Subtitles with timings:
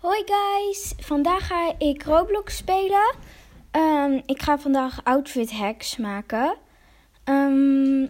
[0.00, 3.14] Hoi guys, vandaag ga ik Roblox spelen.
[3.70, 6.56] Ehm, ik ga vandaag outfit hacks maken.
[7.24, 8.06] Ehm,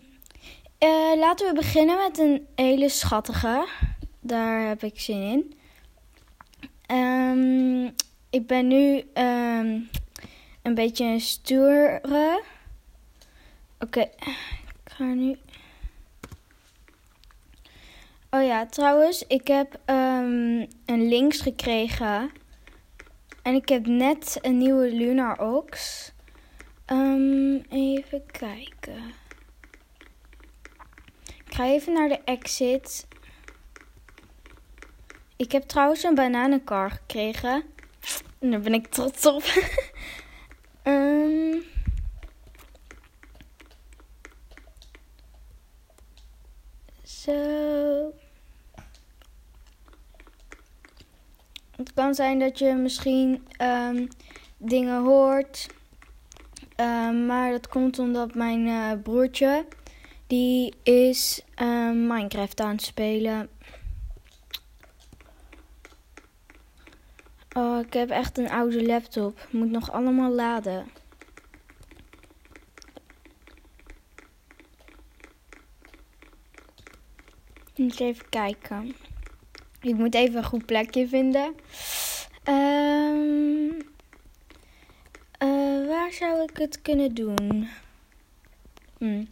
[0.78, 3.66] eh, laten we beginnen met een hele schattige.
[4.20, 5.54] Daar heb ik zin in.
[6.86, 7.90] Ehm,
[8.30, 9.02] ik ben nu
[10.62, 12.42] een beetje een stoere.
[13.78, 15.38] Oké, ik ga nu.
[18.40, 22.30] Oh ja, trouwens, ik heb um, een links gekregen.
[23.42, 26.12] En ik heb net een nieuwe Lunar Ox.
[26.86, 29.14] Um, even kijken.
[31.44, 33.06] Ik ga even naar de exit.
[35.36, 37.64] Ik heb trouwens een bananenkar gekregen.
[38.38, 39.42] En daar ben ik trots op.
[40.84, 41.62] um,
[47.22, 48.12] zo.
[51.80, 54.08] Het kan zijn dat je misschien um,
[54.56, 55.66] dingen hoort.
[56.76, 59.66] Um, maar dat komt omdat mijn uh, broertje,
[60.26, 63.48] die is um, Minecraft aan het spelen.
[67.56, 69.48] Oh, ik heb echt een oude laptop.
[69.50, 70.86] Moet nog allemaal laden.
[77.76, 78.94] Moet even kijken.
[79.80, 81.54] Ik moet even een goed plekje vinden.
[82.44, 83.76] Um,
[85.42, 87.68] uh, waar zou ik het kunnen doen?
[88.98, 89.24] Hm.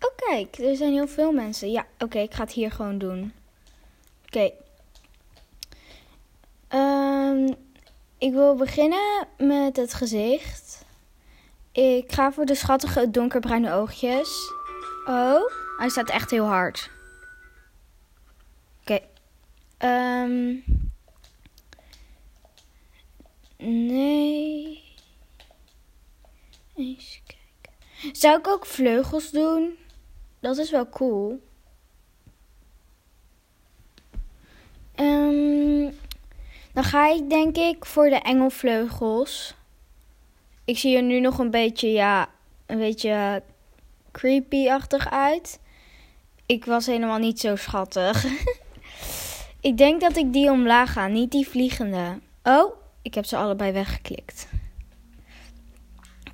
[0.00, 1.70] Oh, kijk, er zijn heel veel mensen.
[1.70, 3.32] Ja, oké, ik ga het hier gewoon doen.
[4.26, 4.50] Oké.
[6.76, 7.54] Um,
[8.18, 10.84] ik wil beginnen met het gezicht.
[11.72, 14.52] Ik ga voor de schattige donkerbruine oogjes.
[15.06, 16.90] Oh, hij staat echt heel hard.
[19.78, 20.64] Um,
[23.56, 24.82] nee.
[26.76, 28.16] Eens kijken.
[28.16, 29.78] Zou ik ook vleugels doen?
[30.40, 31.40] Dat is wel cool.
[34.96, 35.98] Um,
[36.72, 39.54] dan ga ik denk ik voor de engelvleugels.
[40.64, 42.28] Ik zie er nu nog een beetje, ja,
[42.66, 43.42] een beetje
[44.12, 45.60] creepy-achtig uit.
[46.46, 48.24] Ik was helemaal niet zo schattig.
[49.60, 52.18] ik denk dat ik die omlaag ga, niet die vliegende.
[52.42, 54.48] Oh, ik heb ze allebei weggeklikt.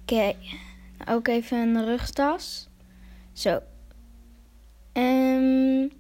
[0.01, 0.35] Oké,
[1.09, 2.69] ook even een rugtas.
[3.33, 3.61] Zo.
[4.93, 5.93] Um,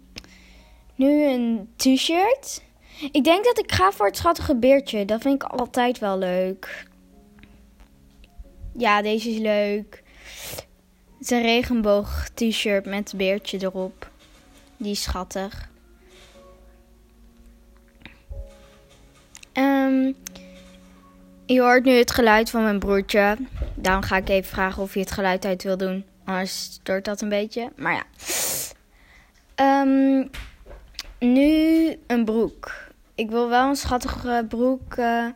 [0.95, 2.62] nu een t-shirt.
[3.12, 5.05] Ik denk dat ik ga voor het schattige beertje.
[5.05, 6.87] Dat vind ik altijd wel leuk.
[8.73, 10.03] Ja, deze is leuk.
[11.19, 14.11] Het is een regenboog t-shirt met beertje erop.
[14.77, 15.73] Die is schattig.
[19.54, 20.16] Um,
[21.47, 23.37] je hoort nu het geluid van mijn broertje.
[23.75, 26.04] Daarom ga ik even vragen of hij het geluid uit wil doen.
[26.25, 27.72] Anders stoort dat een beetje.
[27.76, 28.04] Maar ja.
[29.81, 30.31] Um,
[31.19, 32.72] nu een broek.
[33.14, 34.97] Ik wil wel een schattige broek.
[34.97, 35.26] Uh,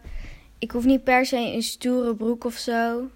[0.58, 3.10] ik hoef niet per se een stoere broek of zo.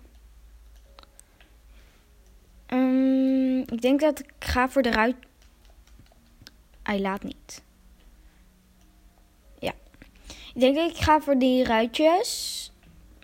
[2.69, 5.17] Um, ik denk dat ik ga voor de ruit.
[6.83, 7.63] Hij laat niet.
[10.55, 12.71] Ik denk ik ga voor die ruitjes.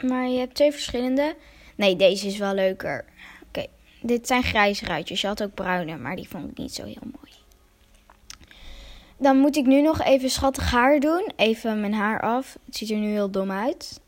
[0.03, 1.37] Maar je hebt twee verschillende.
[1.75, 3.05] Nee, deze is wel leuker.
[3.49, 3.67] Oké,
[4.03, 5.21] dit zijn grijze ruitjes.
[5.21, 7.33] Je had ook bruine, maar die vond ik niet zo heel mooi.
[9.19, 11.33] Dan moet ik nu nog even schattig haar doen.
[11.37, 12.57] Even mijn haar af.
[12.65, 14.01] Het ziet er nu heel dom uit.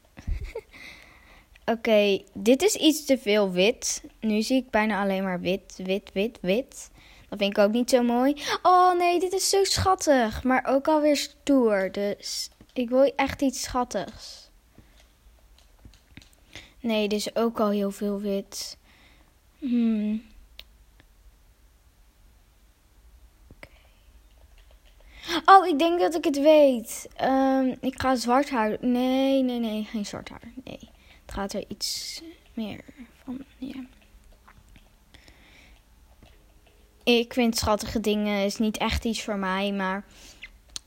[1.74, 4.02] Oké, dit is iets te veel wit.
[4.20, 6.90] Nu zie ik bijna alleen maar wit, wit, wit, wit.
[7.28, 8.34] Dat vind ik ook niet zo mooi.
[8.62, 10.44] Oh nee, dit is zo schattig.
[10.44, 11.92] Maar ook alweer stoer.
[11.92, 14.50] Dus ik wil echt iets schattigs.
[16.80, 18.78] Nee, dit is ook al heel veel wit.
[19.58, 20.22] Hmm.
[25.44, 27.08] Oh, ik denk dat ik het weet.
[27.22, 28.76] Um, ik ga zwart haar.
[28.80, 30.52] Nee, nee, nee, geen zwart haar.
[30.64, 30.78] Nee,
[31.24, 32.22] het gaat er iets
[32.54, 32.80] meer
[33.24, 33.44] van.
[33.58, 33.84] Ja.
[37.04, 40.04] Ik vind schattige dingen is niet echt iets voor mij, maar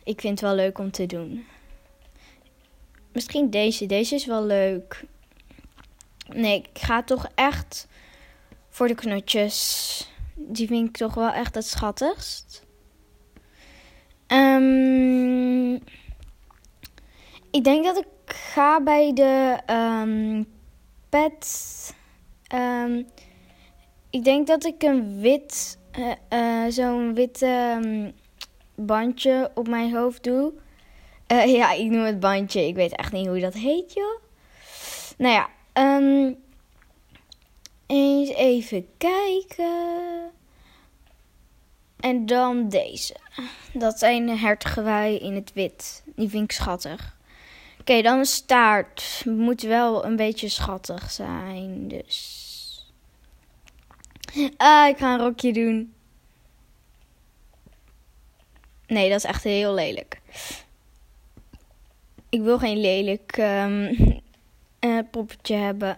[0.03, 1.45] ik vind het wel leuk om te doen.
[3.13, 3.85] Misschien deze.
[3.85, 5.03] Deze is wel leuk.
[6.33, 7.87] Nee, ik ga toch echt
[8.69, 10.11] voor de knutjes.
[10.35, 12.65] Die vind ik toch wel echt het schattigst.
[14.27, 15.73] Um,
[17.51, 20.45] ik denk dat ik ga bij de um,
[21.09, 21.95] pet.
[22.55, 23.07] Um,
[24.09, 27.45] ik denk dat ik een wit, uh, uh, zo'n wit
[28.75, 30.53] bandje op mijn hoofd doe.
[31.33, 32.67] Eh, ja, ik noem het bandje.
[32.67, 34.21] Ik weet echt niet hoe dat heet, joh.
[35.17, 35.49] Nou ja,
[35.97, 36.35] um,
[37.85, 40.31] eens even kijken.
[41.99, 43.15] En dan deze.
[43.73, 46.03] Dat zijn hertgewei in het wit.
[46.15, 47.17] Die vind ik schattig.
[47.79, 49.23] Oké, dan een staart.
[49.25, 51.87] Moet wel een beetje schattig zijn.
[51.87, 52.31] Dus.
[54.57, 55.93] Ah, ik ga een rokje doen.
[58.87, 60.21] Nee, dat is echt heel lelijk.
[62.33, 63.89] Ik wil geen lelijk um,
[64.79, 65.97] uh, poppetje hebben.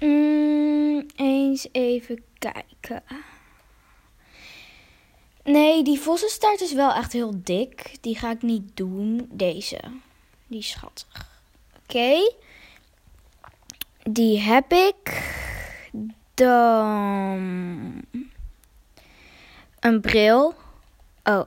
[0.00, 3.02] Mm, eens even kijken.
[5.44, 7.96] Nee, die vossenstaart is wel echt heel dik.
[8.00, 9.28] Die ga ik niet doen.
[9.32, 9.80] Deze.
[10.46, 11.40] Die is schattig.
[11.82, 12.32] Oké.
[14.02, 15.32] Die heb ik.
[16.34, 18.02] Dan.
[19.80, 20.54] Een bril.
[21.24, 21.46] Oh.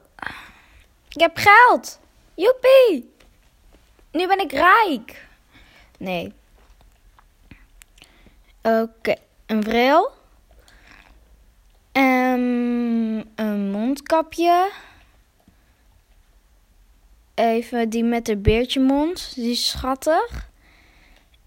[1.09, 1.99] Ik heb geld.
[2.35, 3.15] Joepie.
[4.17, 5.27] Nu ben ik rijk.
[5.97, 6.33] Nee.
[8.61, 9.15] Oké.
[9.45, 10.11] Een bril.
[11.91, 14.71] Um, een mondkapje.
[17.33, 19.35] Even die met de beertje mond.
[19.35, 20.49] Die is schattig.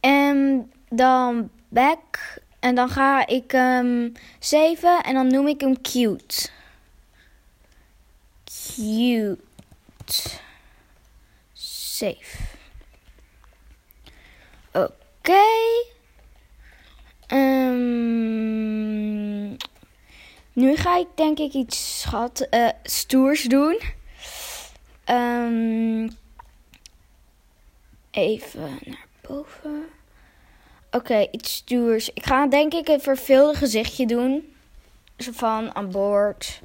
[0.00, 2.38] En dan back.
[2.58, 6.48] En dan ga ik um, zeven en dan noem ik hem cute.
[8.44, 10.38] Cute.
[11.52, 12.58] Safe.
[14.72, 15.42] Oké.
[17.32, 18.30] Um,
[20.52, 23.80] nu ga ik denk ik iets schat, uh, stoers doen.
[25.10, 26.10] Um,
[28.10, 29.84] even naar boven.
[30.90, 32.10] Oké, iets stoers.
[32.12, 34.54] Ik ga denk ik een verveelde gezichtje doen.
[35.18, 36.60] Zo van aan boord.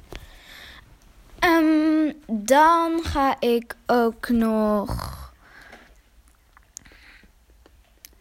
[1.44, 5.25] Um, dan ga ik ook nog.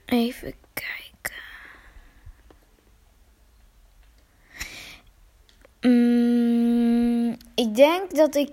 [0.06, 1.44] Even kijken.
[5.82, 8.52] Mm, ik denk dat ik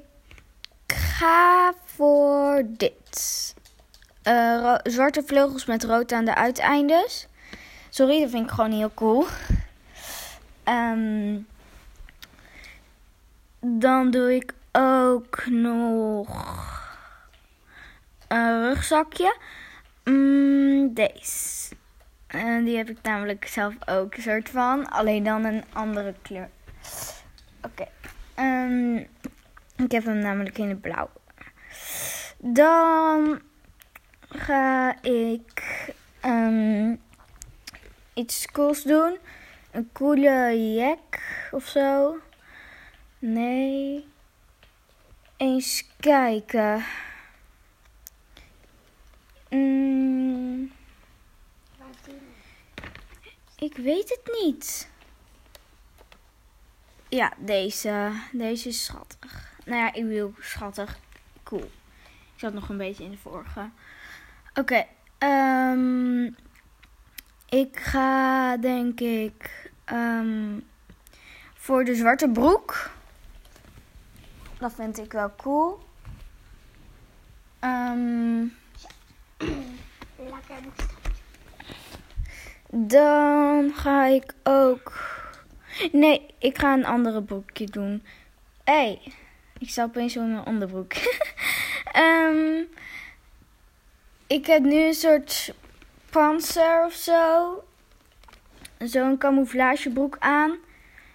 [0.87, 3.55] ga voor dit.
[4.25, 7.27] Uh, zwarte vleugels met rood aan de uiteindes.
[7.89, 9.27] Sorry, dat vind ik gewoon heel cool.
[10.65, 11.47] Um,
[13.61, 16.29] dan doe ik ook nog
[18.29, 19.37] een rugzakje.
[20.05, 21.75] Mm, deze.
[22.27, 24.89] En die heb ik namelijk zelf ook een soort van.
[24.91, 26.49] Alleen dan een andere kleur.
[27.63, 27.87] Oké.
[28.39, 28.97] Um,
[29.77, 31.11] ik heb hem namelijk in het blauw.
[32.39, 33.41] Dan
[34.29, 35.65] ga ik
[36.25, 37.01] um,
[38.15, 39.17] iets cools doen.
[39.71, 41.21] Een coole jack
[41.51, 42.17] of zo.
[43.19, 44.07] Nee.
[45.37, 46.85] Eens kijken.
[49.51, 50.71] Mm.
[53.63, 54.89] Ik weet het niet.
[57.09, 58.13] Ja, deze.
[58.33, 59.53] Deze is schattig.
[59.65, 60.99] Nou ja, ik wil schattig.
[61.43, 61.71] Cool.
[62.05, 63.71] Ik zat nog een beetje in de vorige.
[64.55, 64.87] Oké.
[65.19, 66.37] Um,
[67.49, 70.69] ik ga denk ik um,
[71.55, 72.91] voor de zwarte broek.
[74.59, 75.83] Dat vind ik wel cool.
[77.61, 78.57] Um,
[82.75, 84.93] dan ga ik ook.
[85.93, 88.03] Nee, ik ga een andere broekje doen.
[88.65, 89.01] Hé, hey,
[89.59, 90.93] ik sta opeens in mijn onderbroek.
[91.97, 92.69] um,
[94.37, 95.55] ik heb nu een soort
[96.11, 97.65] panzer of zo.
[98.79, 100.57] Zo'n camouflagebroek aan.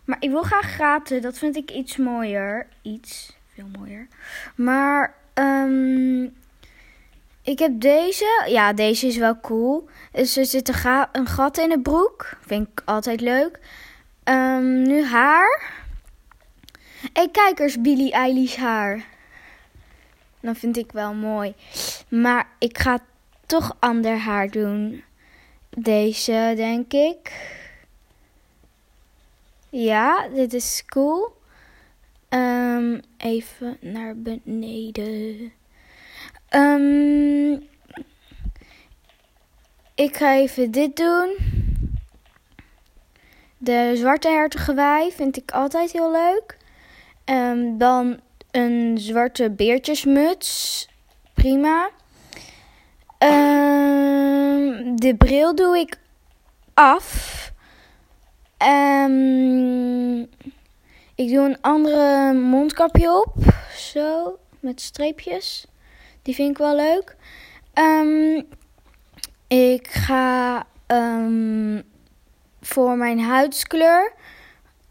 [0.06, 1.22] Maar ik wil graag gaten.
[1.22, 2.68] Dat vind ik iets mooier.
[2.82, 4.08] Iets veel mooier.
[4.56, 6.36] Maar um,
[7.48, 8.46] ik heb deze.
[8.48, 9.90] Ja, deze is wel cool.
[10.12, 12.38] Dus er zit een, een gat in de broek.
[12.42, 13.60] Vind ik altijd leuk.
[14.24, 15.72] Um, nu haar.
[17.14, 19.06] Hey, kijk eens Billie Eilish haar.
[20.40, 21.54] Dat vind ik wel mooi.
[22.10, 23.00] Maar ik ga
[23.46, 25.04] toch ander haar doen.
[25.70, 27.32] Deze, denk ik.
[29.70, 31.36] Ja, dit is cool.
[32.30, 35.52] Um, even naar beneden.
[36.56, 37.68] Um,
[39.96, 41.36] ik ga even dit doen.
[43.58, 46.58] De zwarte hertogewei vind ik altijd heel leuk.
[47.26, 48.20] Um, dan
[48.52, 50.88] een zwarte beertjesmuts.
[51.34, 51.90] Prima.
[53.20, 56.00] Um, de bril doe ik
[56.74, 57.52] af.
[58.68, 60.20] Um,
[61.16, 63.34] ik doe een andere mondkapje op.
[63.76, 65.66] Zo, met streepjes.
[66.28, 67.16] Die vind ik wel leuk.
[67.74, 68.42] Ehm,
[69.48, 71.82] ik ga ehm,
[72.62, 74.14] voor mijn huidskleur.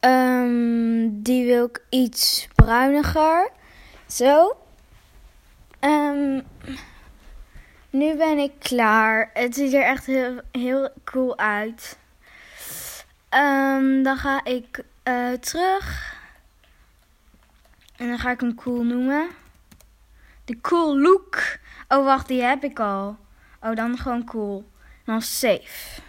[0.00, 3.50] ehm, die wil ik iets bruiniger.
[4.06, 4.56] Zo.
[7.90, 9.30] Nu ben ik klaar.
[9.32, 11.98] Het ziet er echt heel, heel cool uit.
[14.02, 16.14] Dan ga ik eh, terug.
[17.96, 19.28] En dan ga ik hem cool noemen.
[20.46, 21.58] De cool look.
[21.88, 23.16] Oh, wacht, die heb ik al.
[23.60, 24.70] Oh, dan gewoon cool.
[25.04, 26.00] Dan safe.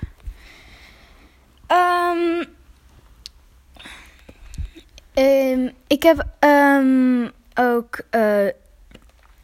[1.68, 2.46] Ehm,
[5.88, 8.46] ik heb ehm, ook eh,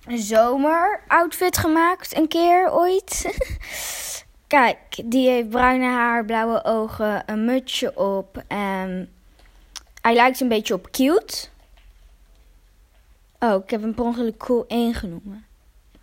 [0.06, 3.38] een zomeroutfit gemaakt een keer ooit.
[4.48, 8.44] Kijk, die heeft bruine haar, blauwe ogen, een mutsje op.
[8.48, 9.14] En
[10.02, 11.48] hij lijkt een beetje op cute.
[13.44, 15.24] Oh, ik heb hem per cool 1 genoemd.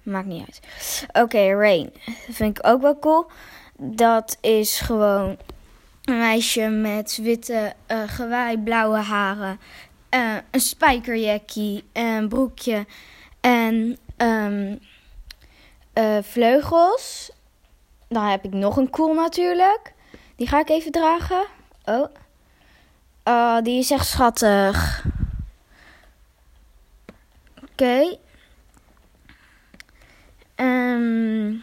[0.02, 0.61] Maakt niet uit.
[1.25, 1.92] Oké, Rain.
[2.06, 3.26] Dat vind ik ook wel cool.
[3.76, 5.37] Dat is gewoon
[6.04, 9.61] een meisje met witte uh, gewei, blauwe haren.
[10.14, 12.87] Uh, een spijkerjackie, een broekje
[13.40, 14.78] en um,
[15.94, 17.30] uh, vleugels.
[18.09, 19.92] Dan heb ik nog een cool natuurlijk.
[20.37, 21.44] Die ga ik even dragen.
[21.85, 22.06] Oh.
[23.25, 25.04] Uh, die is echt schattig.
[27.81, 28.17] Oké.
[30.57, 31.63] Um,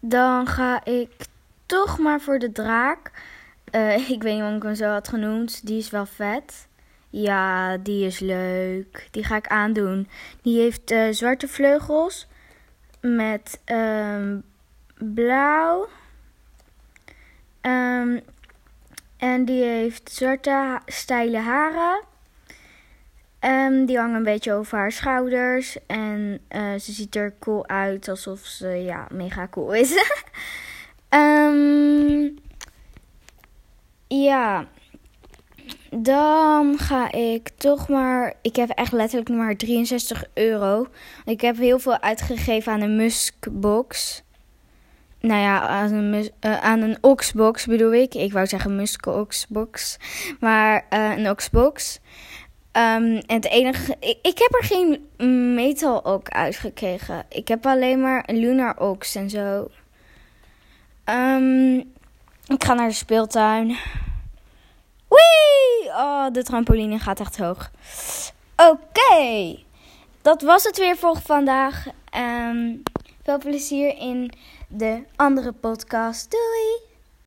[0.00, 1.10] dan ga ik
[1.66, 3.10] toch maar voor de draak.
[3.72, 5.66] Uh, ik weet niet waarom ik hem zo had genoemd.
[5.66, 6.68] Die is wel vet.
[7.10, 9.08] Ja, die is leuk.
[9.10, 10.08] Die ga ik aandoen.
[10.42, 12.26] Die heeft uh, zwarte vleugels
[13.00, 14.42] met um,
[14.94, 15.88] blauw.
[17.60, 18.20] Um,
[19.16, 22.08] en die heeft zwarte steile haren.
[23.40, 25.78] Um, die hangen een beetje over haar schouders.
[25.86, 28.08] En uh, ze ziet er cool uit.
[28.08, 29.92] Alsof ze ja, mega cool is.
[31.10, 32.38] um,
[34.26, 34.66] ja.
[35.90, 38.34] Dan ga ik toch maar.
[38.42, 40.86] Ik heb echt letterlijk maar 63 euro.
[41.24, 44.22] Ik heb heel veel uitgegeven aan een muskbox.
[45.20, 48.14] Nou ja, aan een, mus, uh, aan een oxbox bedoel ik.
[48.14, 49.98] Ik wou zeggen musk-oxbox.
[50.40, 52.00] Maar uh, een oxbox.
[52.72, 53.96] En het enige.
[54.00, 55.08] Ik, ik, heb er geen
[55.54, 57.24] metal ook uitgekregen.
[57.28, 59.68] Ik heb alleen maar een lunar ox en zo.
[61.04, 61.78] Um,
[62.46, 63.66] ik ga naar de speeltuin.
[65.08, 65.88] Wee!
[65.88, 67.70] Oh, de trampoline gaat echt hoog.
[68.56, 69.56] Oké.
[70.22, 71.86] Dat was het weer voor vandaag.
[72.16, 72.82] Um,
[73.22, 74.32] veel plezier in
[74.68, 76.30] de andere podcast.
[76.30, 76.89] Doei!